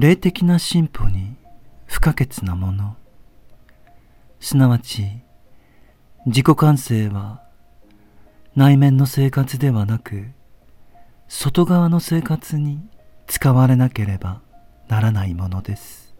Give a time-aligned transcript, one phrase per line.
[0.00, 1.34] 霊的な進歩に
[1.86, 2.96] 不可欠なもの。
[4.38, 5.08] すなわち
[6.24, 7.42] 自己完成は
[8.54, 10.28] 内面の生活ではなく
[11.26, 12.80] 外側の生活に
[13.26, 14.40] 使われなければ
[14.86, 16.14] ならないものです。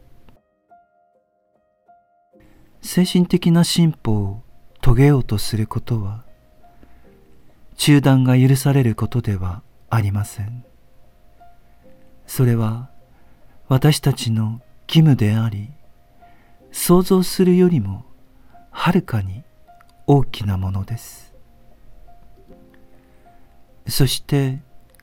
[2.83, 4.43] 精神的な進歩を
[4.83, 6.25] 遂げようとすることは
[7.77, 10.65] 中断が許されることではありません。
[12.27, 12.91] それは
[13.69, 15.71] 私たちの義務であり
[16.73, 18.05] 想像するよりも
[18.71, 19.45] はるかに
[20.07, 21.35] 大きなものです。
[23.87, 24.61] そして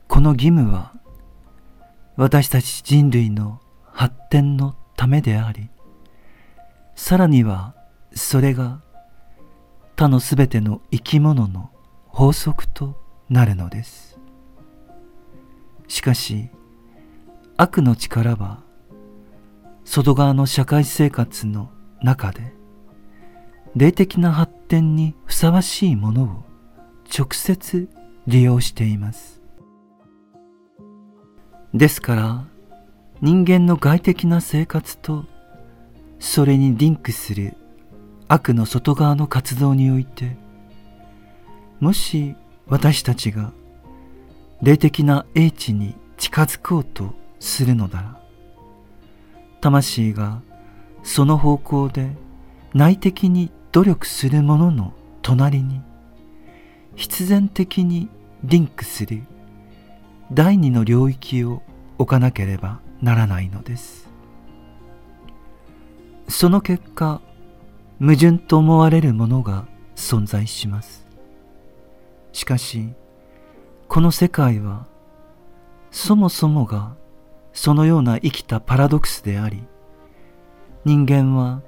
[0.08, 0.92] この義務は
[2.16, 5.68] 私たち人類の発展のためであり
[6.94, 7.74] さらには
[8.14, 8.80] それが
[9.96, 11.70] 他のすべての生き物の
[12.08, 12.96] 法則と
[13.28, 14.18] なるのです。
[15.88, 16.50] しかし
[17.56, 18.60] 悪の力は
[19.86, 21.70] 外側の社会生活の
[22.02, 22.52] 中で
[23.76, 26.26] 霊的な発展にふさわしいものを
[27.16, 27.88] 直接
[28.26, 29.40] 利用しています。
[31.72, 32.44] ですから
[33.22, 35.24] 人間の外的な生活と
[36.18, 37.56] それにリンクする
[38.28, 40.36] 悪の外側の活動において
[41.78, 42.34] もし
[42.66, 43.52] 私たちが
[44.62, 48.25] 霊的な英知に近づこうとするのなら
[49.60, 50.42] 魂が
[51.02, 52.10] その方向で
[52.74, 55.80] 内的に努力する者の隣に
[56.94, 58.08] 必然的に
[58.42, 59.22] リンクする
[60.32, 61.62] 第二の領域を
[61.98, 64.08] 置かなければならないのです。
[66.28, 67.20] その結果
[68.00, 71.06] 矛盾と思われるものが存在します。
[72.32, 72.92] しかし
[73.88, 74.86] この世界は
[75.90, 76.94] そもそもが
[77.56, 79.64] そのような生きたパラドクスであり
[80.84, 81.62] 人間は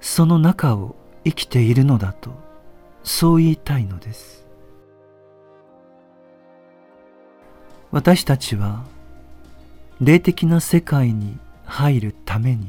[0.00, 2.30] その中を生きているのだと
[3.04, 4.44] そう言いたいのです。
[7.92, 8.84] 私たちは
[10.00, 12.66] 霊的な世界に入るために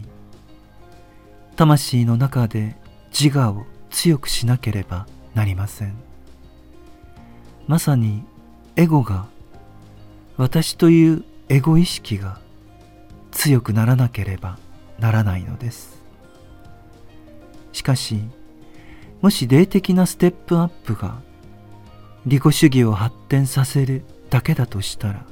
[1.55, 2.75] 魂の中で
[3.17, 5.95] 自我を強くしなければなりません。
[7.65, 8.23] まさに
[8.75, 9.25] エゴが
[10.35, 12.45] 私というエゴ意識が
[13.37, 14.57] 強くならなければ
[14.97, 16.01] ならないのです。
[17.71, 18.19] しかし
[19.21, 21.19] もし霊的なステップアップが
[22.25, 25.23] 利己主義を発展させるだけだとしたら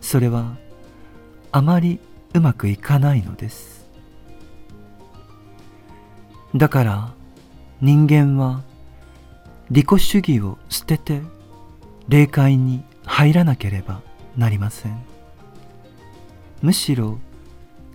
[0.00, 0.56] それは
[1.52, 2.00] あまり
[2.34, 3.88] うまくいかないのです。
[6.56, 7.12] だから
[7.80, 8.62] 人間は
[9.70, 11.22] 利己主義を捨てて
[12.08, 14.02] 霊界に入らなければ
[14.36, 15.13] なりません。
[16.64, 17.18] むしろ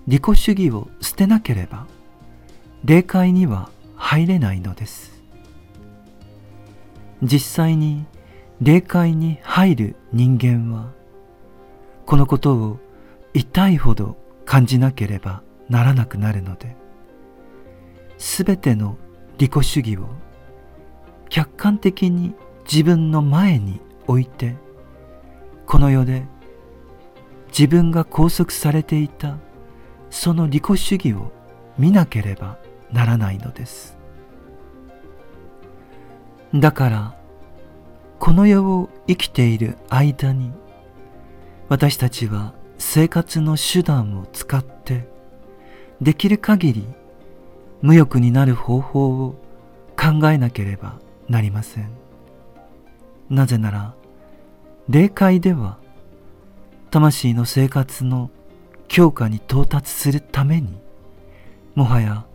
[0.06, 1.88] 利己主義を捨てなければ
[2.86, 5.24] 霊界には入れないのです。
[7.24, 8.06] 実際に
[8.62, 10.92] 霊界に入る人間は
[12.06, 12.80] このことを
[13.34, 16.76] 痛いほど感じなければならなくなるので
[18.20, 18.98] すべての
[19.40, 20.10] 利己主義を
[21.30, 22.36] 客観的に
[22.72, 24.56] 自分の前に置いて
[25.66, 26.24] この世で
[27.50, 29.38] 自分が拘束されていた
[30.10, 31.32] その利己主義を
[31.78, 32.58] 見なければ
[32.92, 33.98] ならないのです。
[36.54, 37.16] だから
[38.18, 40.52] この世を生きている間に
[41.70, 45.08] 私たちは生活の手段を使って
[46.02, 46.88] できる限り
[47.82, 49.36] 無欲になる方法を
[49.96, 51.90] 考えなければなりません。
[53.30, 53.94] なぜなら
[54.90, 55.78] 霊界では
[56.90, 58.32] 魂の生活の
[58.88, 60.80] 強化に到達するために
[61.76, 62.26] もはや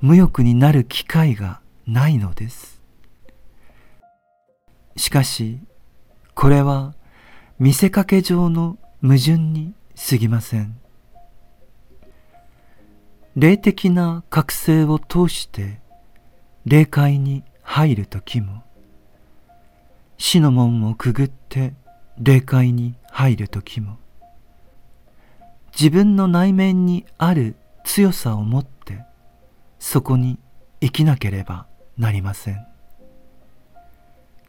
[0.00, 2.82] 無欲になる機会がないのです。
[4.96, 5.60] しかし
[6.34, 6.94] これは
[7.58, 9.74] 見せかけ上の矛盾に
[10.08, 10.78] 過ぎません。
[13.36, 15.80] 霊的な覚醒を通して
[16.64, 18.64] 霊界に入る時も
[20.16, 21.74] 死の門をくぐって
[22.18, 23.98] 霊界に入る時も
[25.78, 29.04] 自分の内面にある強さを持って
[29.78, 30.38] そこに
[30.80, 31.66] 生きなければ
[31.96, 32.66] なりません。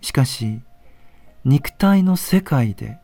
[0.02, 0.62] しかし
[1.46, 2.98] 肉体の世界で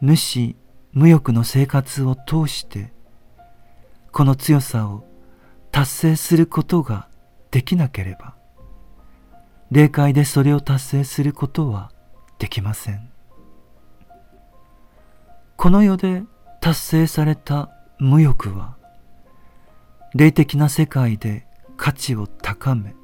[0.00, 0.56] 無視
[0.92, 2.92] 無欲の生活を通して
[4.10, 5.04] この強さを
[5.70, 7.08] 達成することが
[7.50, 8.34] できなければ
[9.70, 11.90] 霊界でそれを達成することは
[12.38, 13.11] できません。
[15.62, 16.24] この世で
[16.60, 17.70] 達成された
[18.00, 18.74] 無欲は
[20.12, 22.96] 霊的な世界で価値を高め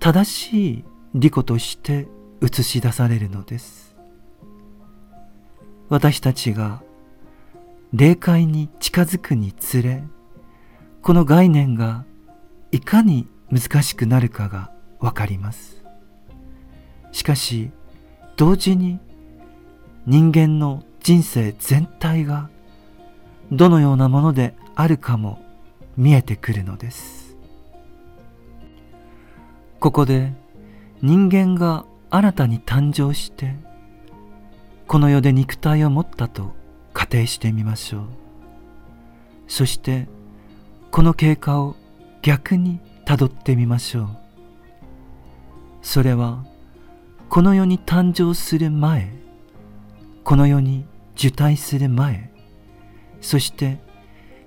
[0.00, 0.84] 正しい
[1.14, 2.08] 利己として
[2.42, 3.96] 映し出されるのです。
[5.88, 6.82] 私たちが
[7.94, 10.04] 霊界に近づくにつれ
[11.00, 12.04] この概念が
[12.70, 15.82] いかに難しくなるかがわかります。
[17.12, 17.70] しかし
[18.36, 19.00] 同時に
[20.04, 22.48] 人間の人生全体が
[23.52, 25.38] どのようなものであるかも
[25.98, 27.36] 見えてくるのです。
[29.80, 30.32] ここで
[31.02, 33.54] 人間が新たに誕生して
[34.86, 36.54] この世で肉体を持ったと
[36.94, 38.04] 仮定してみましょう。
[39.46, 40.08] そして
[40.90, 41.76] この経過を
[42.22, 44.08] 逆にたどってみましょう。
[45.82, 46.46] それは
[47.28, 49.12] この世に誕生する前
[50.24, 50.86] この世に
[51.16, 52.30] 受胎する前
[53.20, 53.78] そして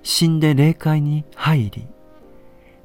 [0.04, 1.88] 死んで霊界に入り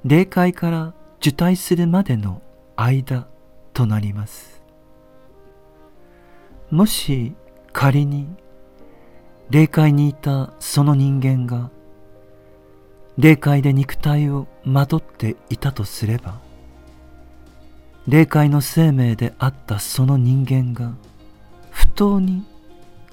[0.05, 2.43] 霊界から受胎するまでの
[2.75, 3.29] 間
[3.73, 4.61] となります。
[6.73, 7.34] もし
[7.75, 8.26] 仮に
[9.50, 11.70] 霊界にいたその人間が
[13.19, 16.40] 霊界で肉体をまとっていたとすれば
[18.08, 20.94] 霊界の生命であったその人間が
[21.70, 22.43] 不当に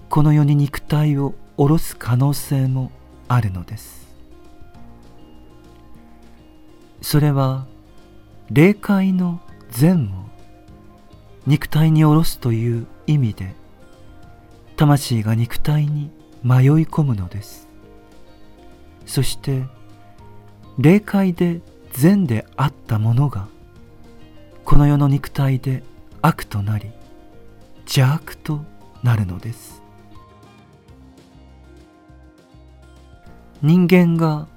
[0.09, 2.91] この世に肉体を下ろす可能性も
[3.27, 4.07] あるのです。
[7.01, 7.67] それは
[8.49, 9.39] 霊界の
[9.69, 10.29] 善を
[11.45, 13.53] 肉体に下ろすという意味で
[14.75, 16.09] 魂が肉体に
[16.43, 17.67] 迷い込むのです。
[19.05, 19.63] そして
[20.79, 21.61] 霊界で
[21.91, 23.47] 善であったものが
[24.65, 25.83] この世の肉体で
[26.21, 26.91] 悪となり
[27.81, 28.61] 邪悪と
[29.03, 29.78] なるのです。
[33.61, 34.47] 人間が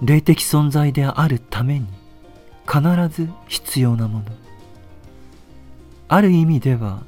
[0.00, 1.86] 霊的存在であるために
[2.66, 4.24] 必ず必要なもの。
[6.08, 7.02] ある意味では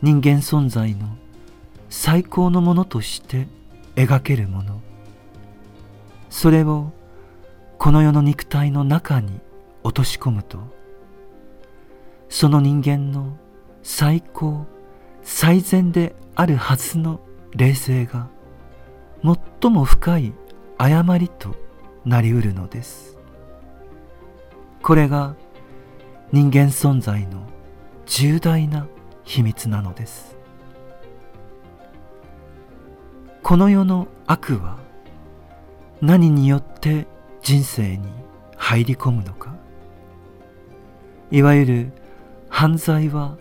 [0.00, 1.16] 人間存在の
[1.88, 3.46] 最高のものとして
[3.96, 4.80] 描けるもの。
[6.30, 6.92] それを
[7.78, 9.40] この世の肉体の中に
[9.82, 10.58] 落とし込むと
[12.28, 13.36] その人間の
[13.82, 14.66] 最高
[15.22, 17.20] 最善であるはずの
[17.54, 18.28] 霊性が
[19.22, 20.32] 最も深い
[20.78, 21.54] 誤りと
[22.04, 23.18] なりうるのです。
[24.82, 25.36] これが
[26.32, 27.42] 人間存在の
[28.06, 28.88] 重大な
[29.24, 30.36] 秘密なのです。
[33.42, 34.78] この世の悪は
[36.00, 37.06] 何によって
[37.42, 38.08] 人生に
[38.56, 39.54] 入り込むのか。
[41.30, 41.92] いわゆる
[42.48, 43.36] 犯罪は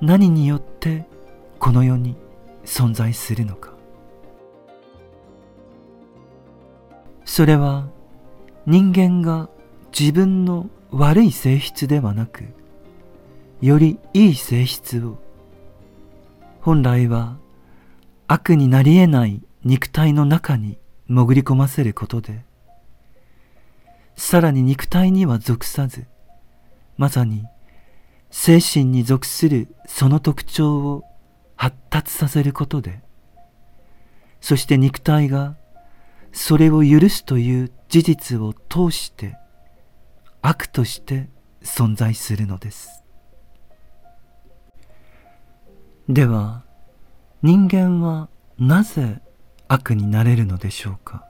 [0.00, 1.06] 何によって
[1.58, 2.16] この世に
[2.64, 3.77] 存在するのか。
[7.28, 7.86] それは
[8.64, 9.50] 人間が
[9.96, 12.44] 自分の悪い性質ではなく
[13.60, 15.18] よりいい性質を
[16.62, 17.36] 本来は
[18.28, 22.44] 悪になり得ない肉体の中に潜り込ませることで
[24.16, 26.06] さらに肉体には属さず
[26.96, 27.44] まさに
[28.30, 31.04] 精神に属するその特徴を
[31.56, 33.02] 発達させることで
[34.40, 35.56] そして肉体が
[36.32, 39.36] それを許すという事実を通して
[40.40, 41.28] 悪として
[41.62, 43.04] 存在するのです。
[46.08, 46.62] では
[47.42, 49.20] 人間はなぜ
[49.68, 51.24] 悪になれるのでしょうか？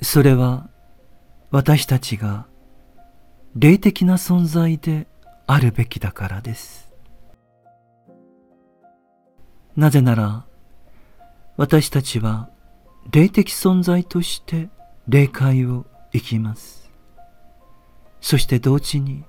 [0.00, 0.68] それは
[1.50, 2.46] 私たちが
[3.54, 5.06] 霊的な存在で
[5.46, 6.90] あるべきだからです。
[9.76, 10.46] なぜなら
[11.56, 12.48] 私たちは
[13.10, 14.68] 霊的存在として
[15.08, 16.90] 霊界を生きます。
[18.20, 19.24] そして同時に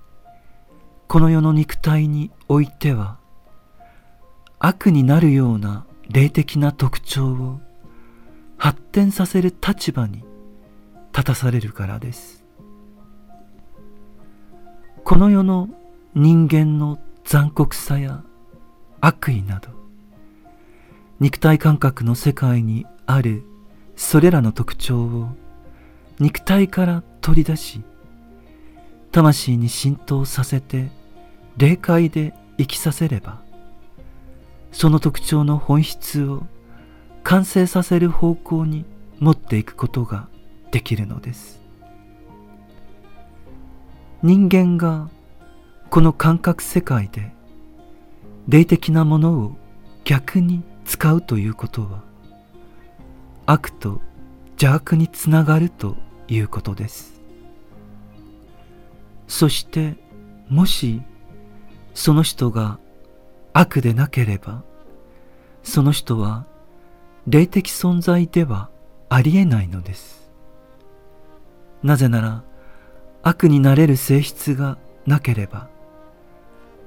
[1.07, 3.17] この世の肉体においては
[4.59, 7.59] 悪になるような霊的な特徴を
[8.57, 10.23] 発展させる立場に
[11.11, 12.45] 立たされるからです。
[15.03, 15.69] この世の
[16.15, 18.23] 人間の残酷さや
[19.01, 19.69] 悪意など
[21.19, 23.43] 肉体感覚の世界にある
[23.95, 25.27] それらの特徴を
[26.19, 27.81] 肉体から取り出し
[29.11, 30.89] 魂に浸透させて
[31.57, 33.41] 霊界で生きさせれば
[34.71, 36.43] その特徴の本質を
[37.23, 38.85] 完成させる方向に
[39.19, 40.27] 持っていくことが
[40.71, 41.61] できるのです。
[44.21, 45.09] 人間が
[45.89, 47.33] この感覚世界で
[48.47, 49.55] 霊的なものを
[50.03, 52.03] 逆に使うということは
[53.45, 54.01] 悪と
[54.51, 55.95] 邪悪につながると
[56.27, 57.21] いうことです。
[59.27, 59.95] そして
[60.49, 61.01] もし
[61.93, 62.79] その人が
[63.53, 64.63] 悪でなければ
[65.63, 66.45] その人は
[67.27, 68.69] 霊的存在では
[69.09, 70.31] ありえないのです。
[71.83, 72.43] なぜなら
[73.23, 75.67] 悪になれる性質がなければ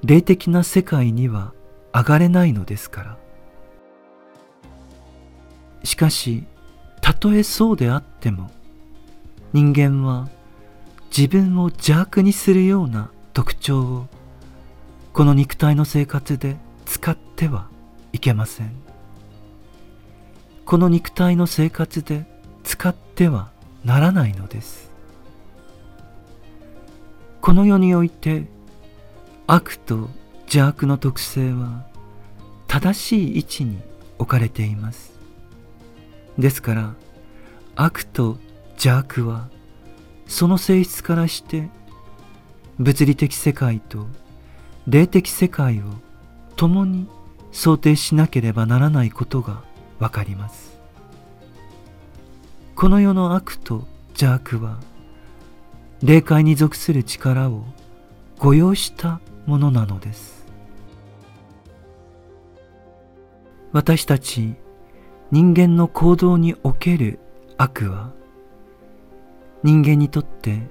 [0.03, 1.53] 霊的な世界には
[1.93, 3.28] 上がれないのですから。
[5.83, 6.43] しかし
[7.01, 8.51] たとえそうであっても
[9.53, 10.29] 人間は
[11.15, 14.07] 自分を邪悪にするような特徴を
[15.13, 17.67] この肉体の生活で使っては
[18.13, 18.71] いけません。
[20.65, 22.25] この肉体の生活で
[22.63, 23.51] 使っては
[23.83, 24.91] ならないのです。
[27.41, 28.45] この世において
[29.47, 30.09] 悪と
[30.41, 31.87] 邪悪の特性は
[32.67, 33.79] 正しい位置に
[34.19, 35.08] 置かれています。
[36.39, 36.95] ですから
[37.75, 38.37] 悪と
[38.71, 39.49] 邪悪は
[40.25, 41.69] その性質からして
[42.79, 44.07] 物理的世界と
[44.87, 45.83] 霊的世界を
[46.55, 47.07] 共に
[47.51, 49.63] 想定しなければならないことが
[49.99, 50.79] わかります。
[52.75, 54.79] この世の悪と邪悪は
[56.01, 57.65] 霊界に属する力を
[58.37, 60.45] 誤用したものなのです。
[63.73, 64.55] 私たち
[65.31, 67.19] 人間の行動における
[67.57, 68.11] 悪は
[69.63, 70.67] 人間にとって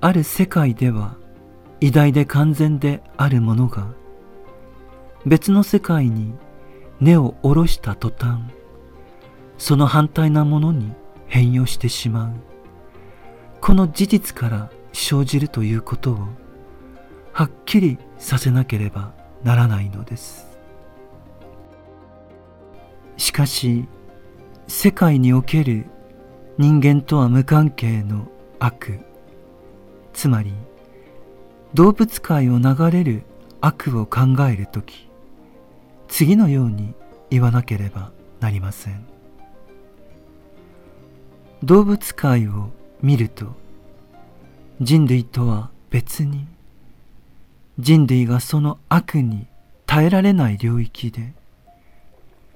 [0.00, 1.16] ある世界では
[1.80, 3.88] 偉大で完全であるものが
[5.26, 6.34] 別の世界に
[7.00, 8.40] 根を下ろした途端
[9.58, 10.92] その反対なものに
[11.26, 12.54] 変容してしまう。
[13.60, 16.18] この事実から生じるということを
[17.32, 20.53] はっきりさせなければならないのです。
[23.16, 23.86] しかし
[24.66, 25.86] 世界における
[26.58, 28.28] 人間とは無関係の
[28.58, 29.00] 悪。
[30.12, 30.52] つまり
[31.74, 33.24] 動物界を流れる
[33.60, 35.08] 悪を考えるとき
[36.08, 36.94] 次のように
[37.30, 39.04] 言わなければなりません。
[41.62, 42.70] 動物界を
[43.02, 43.54] 見ると
[44.80, 46.46] 人類とは別に
[47.78, 49.46] 人類がその悪に
[49.86, 51.32] 耐えられない領域で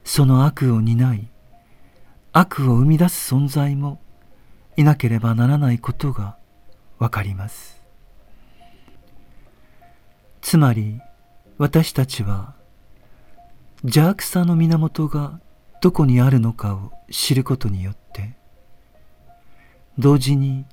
[0.08, 1.28] その悪を担い
[2.32, 4.00] 悪を生み出す存在も
[4.74, 6.38] いなければならないことが
[6.98, 7.82] わかります。
[10.40, 10.98] つまり
[11.58, 12.54] 私たちは
[13.82, 15.40] 邪悪さの源が
[15.82, 18.34] どこにあるのかを知ることによって
[19.98, 20.64] 同時に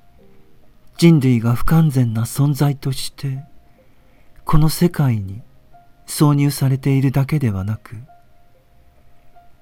[0.96, 3.44] 人類が不完全な存在として
[4.46, 5.42] この世界に
[6.06, 7.96] 挿入されているだけではなく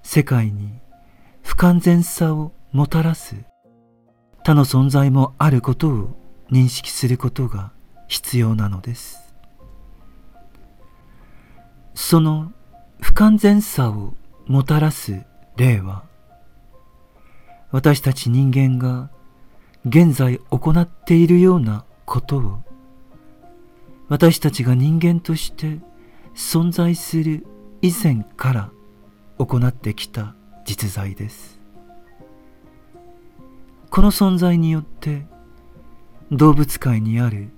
[0.04, 0.68] 世界に
[1.42, 3.37] 不完全さをもたらす。
[4.44, 6.16] 他の存在もあることを
[6.52, 7.73] 認識することが
[8.06, 9.34] 必要なのです。
[11.94, 12.52] その
[13.00, 14.14] 不完全さを
[14.46, 15.25] もたらす
[15.56, 16.04] 例は
[17.70, 19.11] 私たち人間が
[19.87, 22.62] 現在行っているようなことを
[24.08, 25.78] 私たちが人間として
[26.34, 27.46] 存在する
[27.80, 28.70] 以前から
[29.38, 31.59] 行ってきた実在です。
[33.91, 35.26] この存在によって
[36.33, 37.50] 動物界にある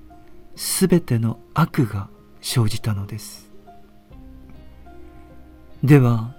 [0.55, 2.09] すべての悪が
[2.41, 3.51] 生じたのです。
[5.85, 6.35] では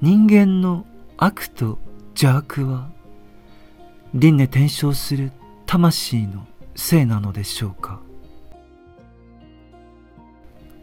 [0.00, 0.84] 人間の
[1.16, 1.78] 悪と
[2.10, 2.90] 邪悪は
[4.14, 5.32] 輪廻転生する
[5.66, 8.00] 魂のせいなのでしょうか。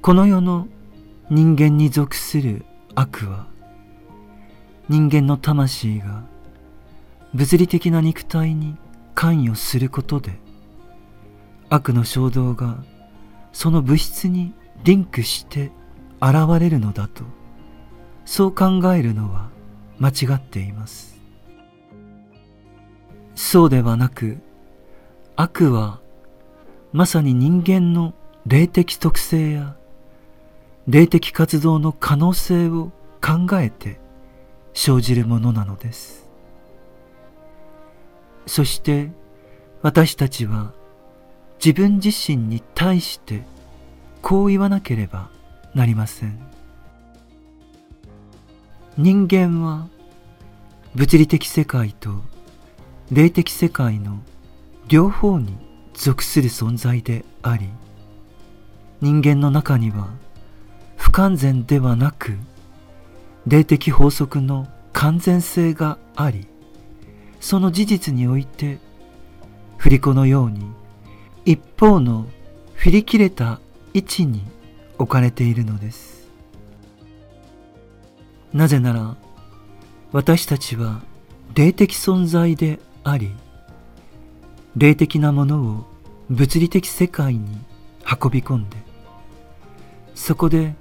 [0.02, 0.68] この世の
[1.30, 3.51] 人間に属する悪は
[4.92, 6.26] 人間の魂が
[7.34, 8.76] 物理的な肉体に
[9.16, 10.34] 関与することで
[11.70, 12.84] 悪の衝動が
[13.54, 15.72] その物質にリンクして
[16.20, 17.24] 現れるのだと
[18.26, 19.50] そう考えるのは
[19.98, 21.18] 間違っています。
[23.34, 24.40] そうではなく
[25.38, 26.02] 悪は
[26.92, 28.14] まさに人間の
[28.46, 29.78] 霊的特性や
[30.86, 34.01] 霊的活動の可能性を考えて
[34.74, 36.28] 生じるものなのです。
[38.46, 39.12] そして
[39.82, 40.74] 私たちは
[41.64, 43.44] 自分自身に対して
[44.22, 45.30] こう言わなければ
[45.74, 46.40] なりません。
[48.98, 49.88] 人間は
[50.96, 52.22] 物理的世界と
[53.12, 54.20] 霊的世界の
[54.88, 55.56] 両方に
[55.94, 57.70] 属する存在であり
[59.00, 60.10] 人間の中には
[60.98, 62.38] 不完全ではなく
[63.48, 66.48] 霊的法則の完全性があり
[67.40, 68.78] その事実において
[69.78, 70.66] 振り子のように
[71.44, 72.28] 一方の
[72.76, 73.60] 振り切れた
[73.94, 74.44] 位置に
[74.98, 76.30] 置かれているのです。
[78.54, 79.16] なぜなら
[80.12, 81.02] 私たちは
[81.56, 83.32] 霊的存在であり
[84.76, 85.86] 霊的なものを
[86.30, 87.58] 物理的世界に
[88.04, 88.78] 運び込んで
[90.16, 90.76] そこで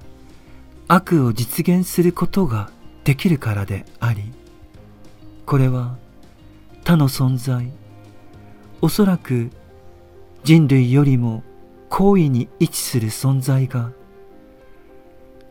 [0.93, 2.69] 悪を実現することが
[3.05, 4.33] できるからであり
[5.45, 5.95] これは
[6.83, 7.71] 他の存在
[8.81, 9.51] おそらく
[10.43, 11.43] 人類よりも
[11.87, 13.93] 高位に位置する存在が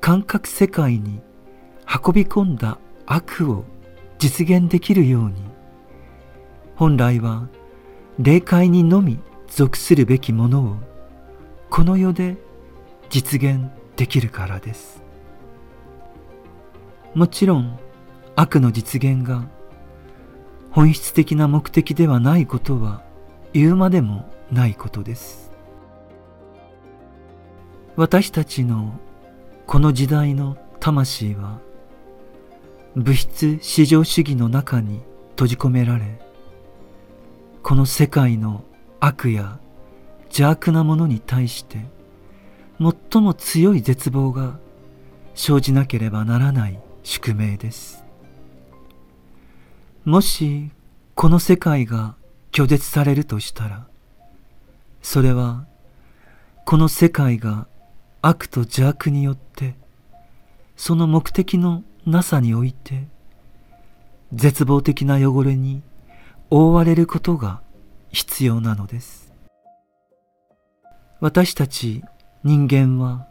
[0.02, 1.22] 感覚世界に
[1.86, 3.64] 運び込んだ悪を
[4.18, 5.36] 実現できるように
[6.76, 7.48] 本来は
[8.18, 9.18] 霊界にのみ
[9.48, 10.76] 属するべきものを
[11.70, 12.36] この世で
[13.08, 15.09] 実現できるからです。
[17.14, 17.78] もちろん
[18.36, 19.48] 悪の実現が
[20.70, 23.02] 本質的な目的ではないことは
[23.52, 25.50] 言うまでもないことです。
[27.96, 28.98] 私たちの
[29.66, 31.58] この時代の魂は
[32.94, 35.00] 物質至上主義の中に
[35.30, 36.20] 閉じ込められ
[37.62, 38.64] この世界の
[39.00, 39.58] 悪や
[40.24, 41.78] 邪悪なものに対して
[42.80, 44.58] 最も強い絶望が
[45.34, 48.04] 生じなければならない宿命です。
[50.04, 50.70] もし
[51.14, 52.16] この世界が
[52.52, 53.86] 拒絶されるとしたら
[55.02, 55.66] それは
[56.64, 57.66] この世界が
[58.22, 59.74] 悪と邪悪によって
[60.76, 63.06] その目的のなさにおいて
[64.32, 65.82] 絶望的な汚れに
[66.48, 67.60] 覆われることが
[68.10, 69.32] 必要なのです。
[71.20, 72.02] 私たち
[72.44, 73.28] 人間は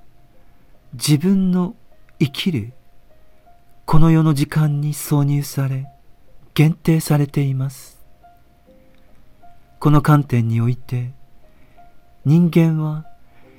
[0.93, 1.75] 自分の
[2.19, 2.73] 生きる
[3.91, 5.87] この世の時間に挿入され
[6.53, 7.97] 限定されています。
[9.79, 11.11] この観点において
[12.23, 13.07] 人間は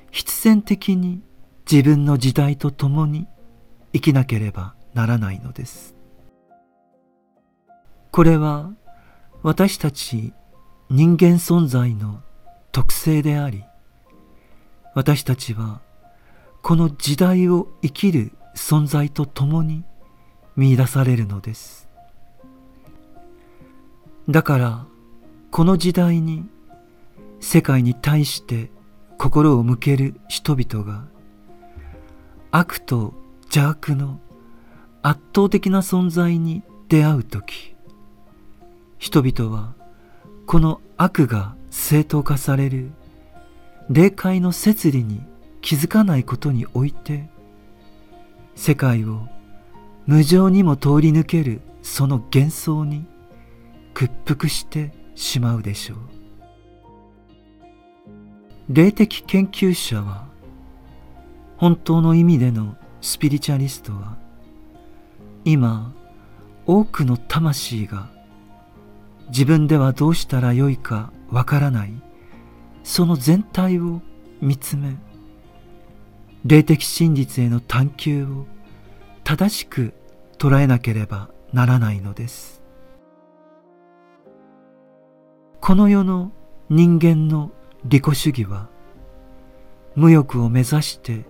[0.09, 1.21] 必然的に
[1.69, 3.27] 自分の時代とともに
[3.91, 5.95] 生きなければならないのです。
[8.09, 8.71] これは
[9.43, 10.31] 私たち
[10.89, 12.21] 人間存在の
[12.71, 13.65] 特性であり
[14.95, 15.81] 私たちは
[16.61, 19.83] この時代を生きる存在とともに
[20.55, 21.87] 見出されるのです。
[24.29, 24.85] だから
[25.49, 26.45] この時代に
[27.39, 28.69] 世界に対して
[29.17, 31.03] 心を向ける人々が
[32.51, 34.19] 悪と邪悪の
[35.01, 37.75] 圧倒的な存在に出会う時
[38.99, 39.73] 人々は
[40.45, 42.91] この悪が正当化される
[43.89, 45.21] 霊界の摂理に
[45.61, 47.29] 気づかないことにおいて
[48.55, 49.27] 世界を
[50.05, 53.05] 無情にも通り抜けるその幻想に
[53.93, 55.97] 屈服してしまうでしょう。
[58.69, 60.27] 霊的研究者は
[61.57, 64.17] 本当の意味でのスピリチュアリストは
[65.43, 65.93] 今
[66.65, 68.09] 多くの魂が
[69.27, 71.93] 自分ではどうしたらよいかわからない
[72.83, 74.01] その全体を
[74.41, 74.95] 見つめ
[76.45, 78.45] 霊的真実への探求を
[79.31, 79.93] 正しく
[80.37, 82.61] 捉えなければならないのです。
[85.61, 86.33] この世の
[86.69, 87.51] 人間の
[87.85, 88.67] 利己主義は
[89.95, 91.23] 無欲を目指して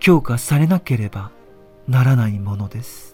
[0.00, 1.30] 強化されなければ
[1.86, 3.13] ならないものです。